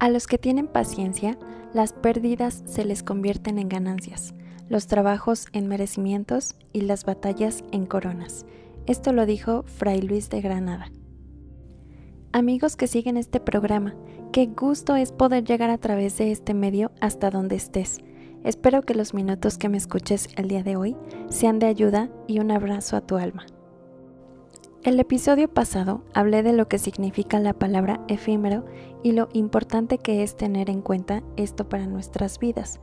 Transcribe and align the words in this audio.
A 0.00 0.10
los 0.10 0.28
que 0.28 0.38
tienen 0.38 0.68
paciencia, 0.68 1.36
las 1.74 1.92
pérdidas 1.92 2.62
se 2.66 2.84
les 2.84 3.02
convierten 3.02 3.58
en 3.58 3.68
ganancias, 3.68 4.32
los 4.68 4.86
trabajos 4.86 5.46
en 5.52 5.66
merecimientos 5.66 6.54
y 6.72 6.82
las 6.82 7.04
batallas 7.04 7.64
en 7.72 7.84
coronas. 7.84 8.46
Esto 8.86 9.12
lo 9.12 9.26
dijo 9.26 9.64
Fray 9.64 10.00
Luis 10.00 10.30
de 10.30 10.40
Granada. 10.40 10.92
Amigos 12.30 12.76
que 12.76 12.86
siguen 12.86 13.16
este 13.16 13.40
programa, 13.40 13.96
qué 14.32 14.46
gusto 14.46 14.94
es 14.94 15.10
poder 15.10 15.42
llegar 15.42 15.70
a 15.70 15.78
través 15.78 16.16
de 16.18 16.30
este 16.30 16.54
medio 16.54 16.92
hasta 17.00 17.30
donde 17.30 17.56
estés. 17.56 17.98
Espero 18.44 18.82
que 18.82 18.94
los 18.94 19.14
minutos 19.14 19.58
que 19.58 19.68
me 19.68 19.78
escuches 19.78 20.28
el 20.36 20.46
día 20.46 20.62
de 20.62 20.76
hoy 20.76 20.96
sean 21.28 21.58
de 21.58 21.66
ayuda 21.66 22.08
y 22.28 22.38
un 22.38 22.52
abrazo 22.52 22.96
a 22.96 23.00
tu 23.00 23.16
alma. 23.16 23.46
El 24.88 24.98
episodio 25.00 25.52
pasado 25.52 26.02
hablé 26.14 26.42
de 26.42 26.54
lo 26.54 26.66
que 26.66 26.78
significa 26.78 27.38
la 27.40 27.52
palabra 27.52 28.00
efímero 28.08 28.64
y 29.02 29.12
lo 29.12 29.28
importante 29.34 29.98
que 29.98 30.22
es 30.22 30.34
tener 30.34 30.70
en 30.70 30.80
cuenta 30.80 31.22
esto 31.36 31.68
para 31.68 31.86
nuestras 31.86 32.38
vidas, 32.38 32.80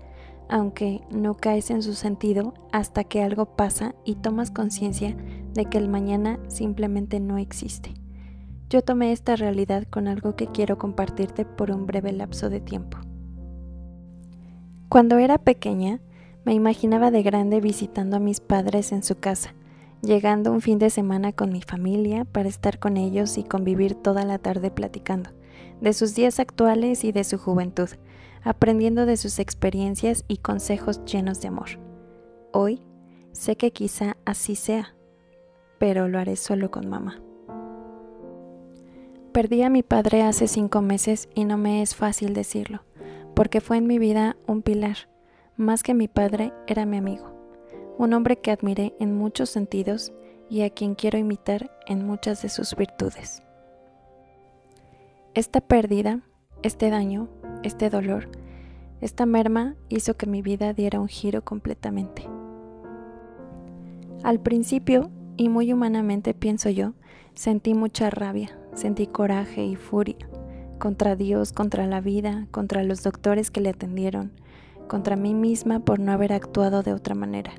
aunque 0.47 1.01
no 1.09 1.33
caes 1.33 1.71
en 1.71 1.81
su 1.81 1.95
sentido 1.95 2.53
hasta 2.71 3.05
que 3.05 3.23
algo 3.23 3.55
pasa 3.55 3.95
y 4.05 4.17
tomas 4.17 4.51
conciencia 4.51 5.17
de 5.55 5.65
que 5.65 5.79
el 5.79 5.89
mañana 5.89 6.37
simplemente 6.47 7.19
no 7.19 7.39
existe. 7.39 7.95
Yo 8.69 8.83
tomé 8.83 9.11
esta 9.11 9.35
realidad 9.35 9.87
con 9.89 10.07
algo 10.07 10.35
que 10.35 10.45
quiero 10.45 10.77
compartirte 10.77 11.43
por 11.43 11.71
un 11.71 11.87
breve 11.87 12.11
lapso 12.11 12.51
de 12.51 12.59
tiempo. 12.59 12.99
Cuando 14.89 15.17
era 15.17 15.39
pequeña, 15.39 16.01
me 16.43 16.53
imaginaba 16.53 17.09
de 17.09 17.23
grande 17.23 17.61
visitando 17.61 18.17
a 18.17 18.19
mis 18.19 18.41
padres 18.41 18.91
en 18.91 19.01
su 19.01 19.17
casa, 19.17 19.55
llegando 20.05 20.51
un 20.51 20.61
fin 20.61 20.79
de 20.79 20.89
semana 20.89 21.31
con 21.33 21.51
mi 21.51 21.61
familia 21.61 22.25
para 22.25 22.49
estar 22.49 22.79
con 22.79 22.97
ellos 22.97 23.37
y 23.37 23.43
convivir 23.43 23.95
toda 23.95 24.23
la 24.23 24.37
tarde 24.37 24.71
platicando 24.71 25.31
de 25.81 25.93
sus 25.93 26.15
días 26.15 26.39
actuales 26.39 27.03
y 27.03 27.11
de 27.11 27.23
su 27.23 27.37
juventud, 27.37 27.89
aprendiendo 28.43 29.05
de 29.05 29.17
sus 29.17 29.39
experiencias 29.39 30.23
y 30.27 30.37
consejos 30.37 31.03
llenos 31.05 31.41
de 31.41 31.47
amor. 31.47 31.79
Hoy 32.51 32.81
sé 33.31 33.57
que 33.57 33.71
quizá 33.71 34.17
así 34.25 34.55
sea, 34.55 34.95
pero 35.77 36.07
lo 36.07 36.19
haré 36.19 36.35
solo 36.35 36.71
con 36.71 36.87
mamá. 36.87 37.21
Perdí 39.33 39.63
a 39.63 39.69
mi 39.69 39.83
padre 39.83 40.23
hace 40.23 40.47
cinco 40.47 40.81
meses 40.81 41.27
y 41.35 41.43
no 41.43 41.57
me 41.57 41.81
es 41.81 41.93
fácil 41.95 42.33
decirlo, 42.33 42.83
porque 43.35 43.59
fue 43.59 43.77
en 43.77 43.87
mi 43.87 43.99
vida 43.99 44.37
un 44.47 44.61
pilar. 44.61 45.09
Más 45.57 45.83
que 45.83 45.93
mi 45.93 46.07
padre, 46.07 46.53
era 46.67 46.85
mi 46.85 46.97
amigo, 46.97 47.34
un 47.97 48.13
hombre 48.13 48.37
que 48.37 48.51
admiré 48.51 48.93
en 48.99 49.17
muchos 49.17 49.49
sentidos 49.49 50.13
y 50.49 50.61
a 50.61 50.69
quien 50.69 50.95
quiero 50.95 51.17
imitar 51.17 51.71
en 51.87 52.05
muchas 52.05 52.41
de 52.41 52.49
sus 52.49 52.75
virtudes. 52.75 53.41
Esta 55.33 55.61
pérdida, 55.61 56.21
este 56.63 56.89
daño, 56.89 57.29
este 57.63 57.89
dolor, 57.89 58.29
esta 59.01 59.25
merma 59.25 59.75
hizo 59.89 60.15
que 60.15 60.27
mi 60.27 60.41
vida 60.41 60.73
diera 60.73 60.99
un 60.99 61.07
giro 61.07 61.43
completamente. 61.43 62.27
Al 64.23 64.39
principio, 64.39 65.11
y 65.37 65.49
muy 65.49 65.73
humanamente 65.73 66.33
pienso 66.33 66.69
yo, 66.69 66.93
sentí 67.33 67.73
mucha 67.73 68.09
rabia, 68.09 68.57
sentí 68.73 69.07
coraje 69.07 69.65
y 69.65 69.75
furia 69.75 70.17
contra 70.77 71.15
Dios, 71.15 71.53
contra 71.53 71.87
la 71.87 72.01
vida, 72.01 72.47
contra 72.51 72.83
los 72.83 73.03
doctores 73.03 73.51
que 73.51 73.61
le 73.61 73.69
atendieron, 73.69 74.31
contra 74.87 75.15
mí 75.15 75.33
misma 75.33 75.79
por 75.79 75.99
no 75.99 76.11
haber 76.11 76.33
actuado 76.33 76.83
de 76.83 76.93
otra 76.93 77.15
manera. 77.15 77.53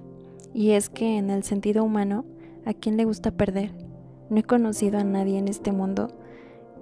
Y 0.56 0.70
es 0.70 0.88
que 0.88 1.18
en 1.18 1.28
el 1.28 1.42
sentido 1.42 1.84
humano, 1.84 2.24
¿a 2.64 2.72
quién 2.72 2.96
le 2.96 3.04
gusta 3.04 3.30
perder? 3.30 3.74
No 4.30 4.38
he 4.38 4.42
conocido 4.42 4.98
a 4.98 5.04
nadie 5.04 5.36
en 5.36 5.48
este 5.48 5.70
mundo 5.70 6.08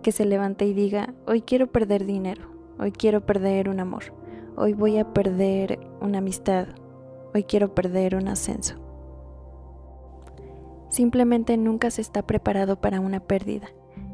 que 0.00 0.12
se 0.12 0.24
levante 0.24 0.64
y 0.64 0.74
diga, 0.74 1.12
hoy 1.26 1.42
quiero 1.42 1.66
perder 1.66 2.06
dinero, 2.06 2.42
hoy 2.78 2.92
quiero 2.92 3.26
perder 3.26 3.68
un 3.68 3.80
amor, 3.80 4.14
hoy 4.54 4.74
voy 4.74 4.98
a 4.98 5.12
perder 5.12 5.80
una 6.00 6.18
amistad, 6.18 6.68
hoy 7.34 7.42
quiero 7.42 7.74
perder 7.74 8.14
un 8.14 8.28
ascenso. 8.28 8.76
Simplemente 10.88 11.56
nunca 11.56 11.90
se 11.90 12.00
está 12.00 12.22
preparado 12.22 12.80
para 12.80 13.00
una 13.00 13.18
pérdida 13.18 13.66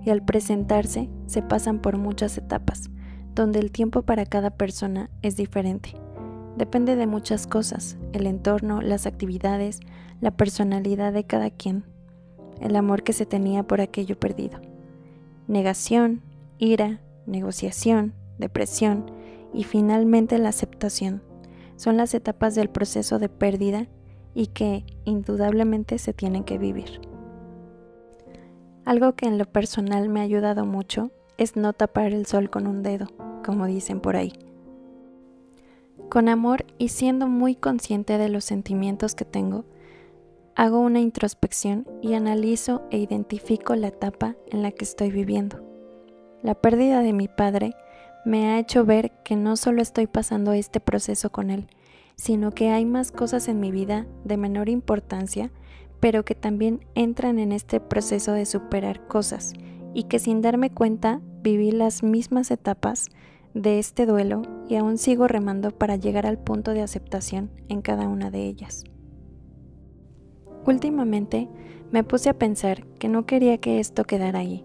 y 0.07 0.09
al 0.09 0.25
presentarse 0.25 1.11
se 1.27 1.43
pasan 1.43 1.83
por 1.83 1.99
muchas 1.99 2.39
etapas, 2.39 2.89
donde 3.35 3.59
el 3.59 3.73
tiempo 3.73 4.01
para 4.01 4.25
cada 4.25 4.49
persona 4.49 5.11
es 5.21 5.37
diferente. 5.37 5.97
Depende 6.57 6.97
de 6.97 7.07
muchas 7.07 7.47
cosas, 7.47 7.97
el 8.13 8.27
entorno, 8.27 8.81
las 8.81 9.07
actividades, 9.07 9.81
la 10.21 10.31
personalidad 10.33 11.13
de 11.13 11.25
cada 11.25 11.51
quien, 11.51 11.85
el 12.61 12.77
amor 12.77 13.03
que 13.03 13.13
se 13.13 13.27
tenía 13.27 13.63
por 13.63 13.81
aquello 13.81 14.19
perdido 14.19 14.61
negación, 15.51 16.23
ira, 16.59 17.01
negociación, 17.27 18.15
depresión 18.39 19.11
y 19.53 19.65
finalmente 19.65 20.39
la 20.39 20.51
aceptación. 20.51 21.23
Son 21.75 21.97
las 21.97 22.15
etapas 22.15 22.55
del 22.55 22.71
proceso 22.71 23.19
de 23.19 23.29
pérdida 23.29 23.89
y 24.33 24.47
que 24.47 24.85
indudablemente 25.05 25.99
se 25.99 26.13
tienen 26.13 26.45
que 26.45 26.57
vivir. 26.57 27.01
Algo 28.85 29.15
que 29.15 29.27
en 29.27 29.39
lo 29.39 29.45
personal 29.45 30.09
me 30.09 30.21
ha 30.21 30.23
ayudado 30.23 30.65
mucho 30.67 31.11
es 31.37 31.57
no 31.57 31.73
tapar 31.73 32.13
el 32.13 32.27
sol 32.27 32.49
con 32.49 32.69
un 32.69 32.85
dedo, 32.85 33.07
como 33.45 33.67
dicen 33.67 34.01
por 34.01 34.15
ahí. 34.15 34.33
Con 36.09 36.29
amor 36.29 36.65
y 36.79 36.89
siendo 36.89 37.29
muy 37.29 37.55
consciente 37.55 38.19
de 38.19 38.29
los 38.29 38.45
sentimientos 38.45 39.15
que 39.15 39.25
tengo, 39.25 39.65
hago 40.57 40.81
una 40.81 41.01
introspección 41.01 41.87
y 42.03 42.15
analizo 42.15 42.83
e 42.91 42.99
identifico 42.99 43.75
la 43.77 43.89
etapa 43.89 44.37
en 44.51 44.63
la 44.63 44.73
que 44.73 44.85
estoy 44.85 45.11
viviendo. 45.11 45.61
La 46.43 46.55
pérdida 46.55 47.01
de 47.01 47.13
mi 47.13 47.29
padre 47.29 47.75
me 48.25 48.49
ha 48.49 48.59
hecho 48.59 48.85
ver 48.85 49.13
que 49.25 49.37
no 49.37 49.57
solo 49.57 49.83
estoy 49.83 50.07
pasando 50.07 50.53
este 50.53 50.81
proceso 50.81 51.31
con 51.31 51.51
él, 51.51 51.69
sino 52.17 52.51
que 52.53 52.71
hay 52.71 52.85
más 52.85 53.13
cosas 53.13 53.49
en 53.49 53.61
mi 53.61 53.71
vida 53.71 54.07
de 54.25 54.37
menor 54.37 54.69
importancia, 54.69 55.51
pero 56.01 56.25
que 56.25 56.35
también 56.35 56.85
entran 56.95 57.39
en 57.39 57.53
este 57.53 57.81
proceso 57.81 58.33
de 58.33 58.47
superar 58.47 59.07
cosas 59.07 59.55
y 59.95 60.05
que 60.05 60.19
sin 60.19 60.43
darme 60.43 60.71
cuenta 60.71 61.21
viví 61.43 61.71
las 61.71 62.03
mismas 62.03 62.51
etapas 62.51 63.07
de 63.55 63.79
este 63.79 64.07
duelo 64.07 64.43
y 64.69 64.77
aún 64.77 64.99
sigo 64.99 65.27
remando 65.27 65.71
para 65.71 65.97
llegar 65.97 66.27
al 66.27 66.39
punto 66.39 66.73
de 66.73 66.83
aceptación 66.83 67.51
en 67.69 67.83
cada 67.83 68.09
una 68.09 68.31
de 68.31 68.47
ellas. 68.47 68.85
Últimamente 70.67 71.49
me 71.91 72.05
puse 72.05 72.29
a 72.29 72.39
pensar 72.39 72.87
que 72.99 73.09
no 73.09 73.27
quería 73.27 73.59
que 73.59 73.81
esto 73.81 74.05
quedara 74.05 74.41
ahí, 74.41 74.65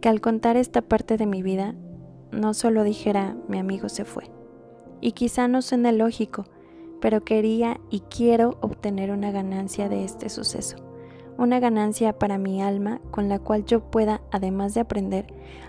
que 0.00 0.08
al 0.08 0.20
contar 0.20 0.56
esta 0.56 0.82
parte 0.82 1.16
de 1.16 1.26
mi 1.26 1.42
vida 1.42 1.74
no 2.30 2.54
solo 2.54 2.84
dijera 2.84 3.36
mi 3.48 3.58
amigo 3.58 3.88
se 3.88 4.04
fue. 4.04 4.24
Y 5.00 5.12
quizá 5.12 5.48
no 5.48 5.62
suene 5.62 5.92
lógico, 5.92 6.44
pero 7.00 7.24
quería 7.24 7.80
y 7.90 8.00
quiero 8.00 8.58
obtener 8.60 9.10
una 9.10 9.32
ganancia 9.32 9.88
de 9.88 10.04
este 10.04 10.28
suceso, 10.28 10.76
una 11.38 11.60
ganancia 11.60 12.18
para 12.18 12.38
mi 12.38 12.62
alma 12.62 13.00
con 13.10 13.28
la 13.28 13.38
cual 13.38 13.64
yo 13.64 13.80
pueda, 13.80 14.20
además 14.30 14.74
de 14.74 14.80
aprender, 14.80 15.26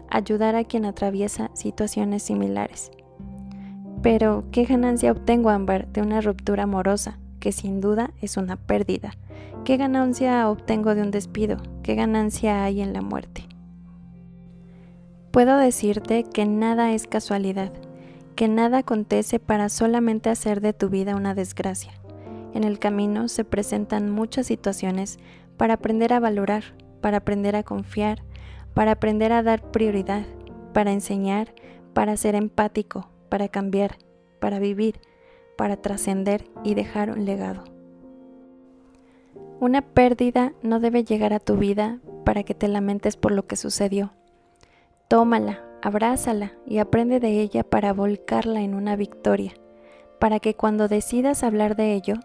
ayudar 0.10 0.56
a 0.56 0.64
quien 0.64 0.86
atraviesa 0.86 1.50
situaciones 1.54 2.24
similares. 2.24 2.92
Pero, 4.02 4.44
¿qué 4.52 4.66
ganancia 4.66 5.12
obtengo, 5.12 5.50
Amber, 5.50 5.88
de 5.88 6.02
una 6.02 6.22
ruptura 6.22 6.64
amorosa, 6.64 7.20
que 7.40 7.52
sin 7.52 7.82
duda 7.82 8.12
es 8.22 8.38
una 8.38 8.56
pérdida? 8.56 9.12
¿Qué 9.64 9.78
ganancia 9.78 10.50
obtengo 10.50 10.96
de 10.96 11.04
un 11.04 11.12
despido? 11.12 11.58
¿Qué 11.84 11.96
ganancia 11.96 12.64
hay 12.64 12.82
en 12.82 12.94
la 12.94 13.02
muerte? 13.02 13.44
Puedo 15.30 15.58
decirte 15.58 16.24
que 16.24 16.46
nada 16.46 16.94
es 16.94 17.08
casualidad, 17.08 17.72
que 18.36 18.48
nada 18.48 18.80
acontece 18.80 19.40
para 19.40 19.70
solamente 19.70 20.30
hacer 20.30 20.62
de 20.62 20.74
tu 20.74 20.90
vida 20.90 21.16
una 21.16 21.36
desgracia. 21.36 21.94
En 22.54 22.64
el 22.64 22.80
camino 22.80 23.28
se 23.28 23.46
presentan 23.46 24.10
muchas 24.10 24.48
situaciones 24.48 25.20
para 25.62 25.76
aprender 25.76 26.12
a 26.12 26.20
valorar, 26.20 26.64
para 27.02 27.18
aprender 27.18 27.56
a 27.56 27.62
confiar, 27.62 28.24
para 28.74 28.94
aprender 28.94 29.32
a 29.32 29.44
dar 29.44 29.62
prioridad, 29.70 30.24
para 30.74 30.92
enseñar, 30.92 31.54
para 31.94 32.18
ser 32.18 32.34
empático, 32.34 33.12
para 33.30 33.48
cambiar, 33.48 34.00
para 34.40 34.58
vivir, 34.58 35.00
para 35.60 35.78
trascender 35.78 36.50
y 36.64 36.74
dejar 36.74 37.12
un 37.12 37.26
legado. 37.26 37.64
Una 39.60 39.84
pérdida 39.84 40.54
no 40.64 40.80
debe 40.80 41.04
llegar 41.04 41.32
a 41.32 41.40
tu 41.40 41.58
vida 41.58 42.00
para 42.26 42.42
que 42.42 42.56
te 42.56 42.68
lamentes 42.68 43.16
por 43.16 43.32
lo 43.32 43.46
que 43.46 43.56
sucedió. 43.56 44.14
Tómala, 45.10 45.64
abrázala 45.84 46.54
y 46.66 46.80
aprende 46.80 47.20
de 47.20 47.40
ella 47.40 47.64
para 47.64 47.94
volcarla 47.94 48.62
en 48.62 48.74
una 48.74 48.96
victoria, 48.96 49.54
para 50.20 50.40
que 50.40 50.56
cuando 50.56 50.88
decidas 50.88 51.44
hablar 51.44 51.76
de 51.76 51.94
ello, 51.94 52.16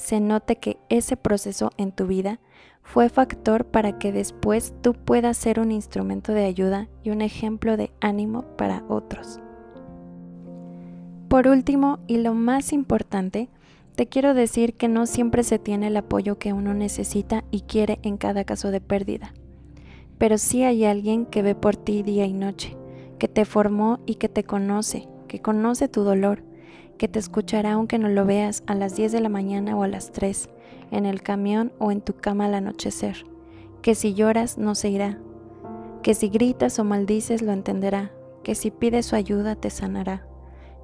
se 0.00 0.18
note 0.18 0.56
que 0.56 0.78
ese 0.88 1.18
proceso 1.18 1.72
en 1.76 1.92
tu 1.92 2.06
vida 2.06 2.40
fue 2.82 3.10
factor 3.10 3.66
para 3.66 3.98
que 3.98 4.12
después 4.12 4.72
tú 4.80 4.94
puedas 4.94 5.36
ser 5.36 5.60
un 5.60 5.70
instrumento 5.70 6.32
de 6.32 6.46
ayuda 6.46 6.88
y 7.02 7.10
un 7.10 7.20
ejemplo 7.20 7.76
de 7.76 7.92
ánimo 8.00 8.42
para 8.56 8.82
otros. 8.88 9.40
Por 11.28 11.48
último, 11.48 11.98
y 12.06 12.16
lo 12.16 12.32
más 12.32 12.72
importante, 12.72 13.50
te 13.94 14.06
quiero 14.06 14.32
decir 14.32 14.72
que 14.72 14.88
no 14.88 15.04
siempre 15.04 15.42
se 15.42 15.58
tiene 15.58 15.88
el 15.88 15.96
apoyo 15.98 16.38
que 16.38 16.54
uno 16.54 16.72
necesita 16.72 17.44
y 17.50 17.60
quiere 17.60 18.00
en 18.02 18.16
cada 18.16 18.44
caso 18.44 18.70
de 18.70 18.80
pérdida, 18.80 19.34
pero 20.16 20.38
sí 20.38 20.64
hay 20.64 20.86
alguien 20.86 21.26
que 21.26 21.42
ve 21.42 21.54
por 21.54 21.76
ti 21.76 22.02
día 22.02 22.24
y 22.24 22.32
noche, 22.32 22.74
que 23.18 23.28
te 23.28 23.44
formó 23.44 24.00
y 24.06 24.14
que 24.14 24.30
te 24.30 24.44
conoce, 24.44 25.08
que 25.28 25.42
conoce 25.42 25.88
tu 25.88 26.04
dolor, 26.04 26.42
que 27.00 27.08
te 27.08 27.18
escuchará 27.18 27.72
aunque 27.72 27.98
no 27.98 28.10
lo 28.10 28.26
veas 28.26 28.62
a 28.66 28.74
las 28.74 28.94
10 28.94 29.12
de 29.12 29.22
la 29.22 29.30
mañana 29.30 29.74
o 29.74 29.84
a 29.84 29.88
las 29.88 30.12
3, 30.12 30.50
en 30.90 31.06
el 31.06 31.22
camión 31.22 31.72
o 31.78 31.92
en 31.92 32.02
tu 32.02 32.12
cama 32.12 32.44
al 32.44 32.52
anochecer, 32.52 33.24
que 33.80 33.94
si 33.94 34.12
lloras 34.12 34.58
no 34.58 34.74
se 34.74 34.90
irá, 34.90 35.18
que 36.02 36.12
si 36.12 36.28
gritas 36.28 36.78
o 36.78 36.84
maldices 36.84 37.40
lo 37.40 37.52
entenderá, 37.52 38.10
que 38.42 38.54
si 38.54 38.70
pides 38.70 39.06
su 39.06 39.16
ayuda 39.16 39.54
te 39.56 39.70
sanará. 39.70 40.26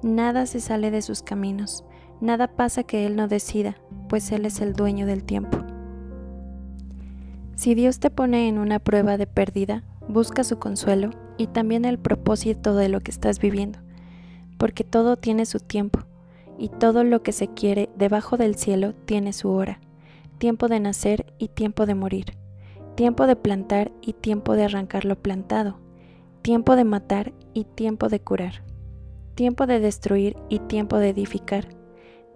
Nada 0.01 0.47
se 0.47 0.59
sale 0.59 0.89
de 0.89 1.03
sus 1.03 1.21
caminos, 1.21 1.83
nada 2.19 2.47
pasa 2.47 2.81
que 2.81 3.05
Él 3.05 3.15
no 3.15 3.27
decida, 3.27 3.77
pues 4.09 4.31
Él 4.31 4.47
es 4.47 4.59
el 4.59 4.73
dueño 4.73 5.05
del 5.05 5.23
tiempo. 5.23 5.59
Si 7.53 7.75
Dios 7.75 7.99
te 7.99 8.09
pone 8.09 8.47
en 8.47 8.57
una 8.57 8.79
prueba 8.79 9.17
de 9.17 9.27
pérdida, 9.27 9.83
busca 10.07 10.43
su 10.43 10.57
consuelo 10.57 11.11
y 11.37 11.45
también 11.45 11.85
el 11.85 11.99
propósito 11.99 12.73
de 12.73 12.89
lo 12.89 13.01
que 13.01 13.11
estás 13.11 13.37
viviendo, 13.37 13.77
porque 14.57 14.83
todo 14.83 15.17
tiene 15.17 15.45
su 15.45 15.59
tiempo 15.59 16.06
y 16.57 16.69
todo 16.69 17.03
lo 17.03 17.23
que 17.23 17.31
se 17.31 17.47
quiere 17.47 17.89
debajo 17.97 18.37
del 18.37 18.55
cielo 18.55 18.93
tiene 18.93 19.33
su 19.33 19.49
hora, 19.49 19.79
tiempo 20.37 20.67
de 20.67 20.79
nacer 20.79 21.33
y 21.37 21.49
tiempo 21.49 21.85
de 21.85 21.95
morir, 21.95 22.37
tiempo 22.95 23.27
de 23.27 23.35
plantar 23.35 23.91
y 24.01 24.13
tiempo 24.13 24.53
de 24.53 24.65
arrancar 24.65 25.05
lo 25.05 25.15
plantado, 25.21 25.79
tiempo 26.41 26.75
de 26.75 26.83
matar 26.83 27.33
y 27.53 27.65
tiempo 27.65 28.09
de 28.09 28.19
curar, 28.19 28.63
tiempo 29.35 29.67
de 29.67 29.79
destruir 29.79 30.37
y 30.49 30.59
tiempo 30.59 30.97
de 30.97 31.09
edificar, 31.09 31.67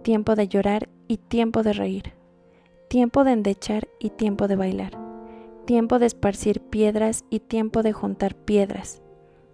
tiempo 0.02 0.34
de 0.36 0.48
llorar 0.48 0.88
y 1.08 1.16
tiempo 1.16 1.62
de 1.62 1.72
reír, 1.72 2.14
tiempo 2.88 3.24
de 3.24 3.32
endechar 3.32 3.88
y 3.98 4.10
tiempo 4.10 4.48
de 4.48 4.56
bailar. 4.56 5.02
Tiempo 5.64 6.00
de 6.00 6.06
esparcir 6.06 6.60
piedras 6.60 7.24
y 7.30 7.38
tiempo 7.38 7.84
de 7.84 7.92
juntar 7.92 8.34
piedras, 8.34 9.00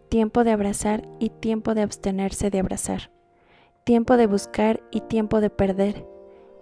tiempo 0.08 0.42
de 0.42 0.52
abrazar 0.52 1.06
y 1.20 1.28
tiempo 1.28 1.74
de 1.74 1.82
abstenerse 1.82 2.48
de 2.48 2.60
abrazar, 2.60 3.10
tiempo 3.88 4.18
de 4.18 4.26
buscar 4.26 4.82
y 4.90 5.00
tiempo 5.00 5.40
de 5.40 5.48
perder, 5.48 6.06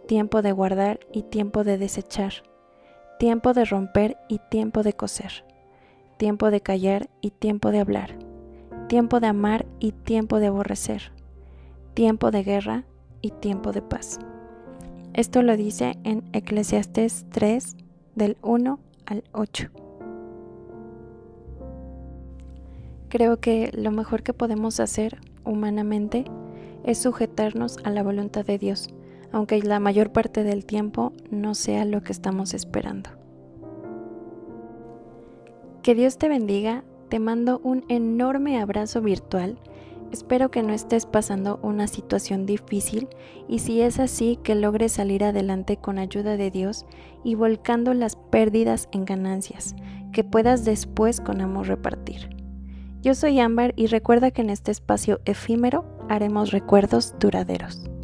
tiempo 0.06 0.42
de 0.42 0.52
guardar 0.52 1.00
y 1.12 1.24
tiempo 1.24 1.64
de 1.64 1.76
desechar, 1.76 2.34
tiempo 3.18 3.52
de 3.52 3.64
romper 3.64 4.16
y 4.28 4.38
tiempo 4.48 4.84
de 4.84 4.92
coser, 4.92 5.44
tiempo 6.18 6.52
de 6.52 6.60
callar 6.60 7.10
y 7.20 7.32
tiempo 7.32 7.72
de 7.72 7.80
hablar, 7.80 8.16
tiempo 8.86 9.18
de 9.18 9.26
amar 9.26 9.66
y 9.80 9.90
tiempo 9.90 10.38
de 10.38 10.46
aborrecer, 10.46 11.10
tiempo 11.94 12.30
de 12.30 12.44
guerra 12.44 12.84
y 13.22 13.32
tiempo 13.32 13.72
de 13.72 13.82
paz. 13.82 14.20
Esto 15.12 15.42
lo 15.42 15.56
dice 15.56 15.98
en 16.04 16.22
Eclesiastés 16.32 17.26
3 17.30 17.76
del 18.14 18.36
1 18.42 18.78
al 19.04 19.24
8. 19.32 19.70
Creo 23.08 23.40
que 23.40 23.72
lo 23.76 23.90
mejor 23.90 24.22
que 24.22 24.32
podemos 24.32 24.78
hacer 24.78 25.18
humanamente 25.44 26.24
es 26.86 26.98
sujetarnos 26.98 27.78
a 27.84 27.90
la 27.90 28.02
voluntad 28.02 28.46
de 28.46 28.58
Dios, 28.58 28.88
aunque 29.32 29.60
la 29.60 29.80
mayor 29.80 30.12
parte 30.12 30.44
del 30.44 30.64
tiempo 30.64 31.12
no 31.30 31.54
sea 31.54 31.84
lo 31.84 32.02
que 32.02 32.12
estamos 32.12 32.54
esperando. 32.54 33.10
Que 35.82 35.94
Dios 35.94 36.16
te 36.16 36.28
bendiga, 36.28 36.84
te 37.10 37.18
mando 37.18 37.60
un 37.62 37.84
enorme 37.88 38.58
abrazo 38.58 39.02
virtual 39.02 39.58
Espero 40.12 40.50
que 40.50 40.62
no 40.62 40.72
estés 40.72 41.04
pasando 41.04 41.58
una 41.62 41.88
situación 41.88 42.46
difícil 42.46 43.08
y 43.48 43.58
si 43.58 43.80
es 43.80 43.98
así 43.98 44.38
que 44.42 44.54
logres 44.54 44.92
salir 44.92 45.24
adelante 45.24 45.76
con 45.76 45.98
ayuda 45.98 46.36
de 46.36 46.50
Dios 46.50 46.86
y 47.24 47.34
volcando 47.34 47.92
las 47.92 48.16
pérdidas 48.16 48.88
en 48.92 49.04
ganancias, 49.04 49.74
que 50.12 50.24
puedas 50.24 50.64
después 50.64 51.20
con 51.20 51.40
amor 51.40 51.66
repartir. 51.66 52.30
Yo 53.02 53.14
soy 53.14 53.40
Ámbar 53.40 53.72
y 53.76 53.86
recuerda 53.86 54.30
que 54.30 54.42
en 54.42 54.50
este 54.50 54.70
espacio 54.70 55.20
efímero 55.24 55.84
haremos 56.08 56.50
recuerdos 56.50 57.14
duraderos. 57.18 57.95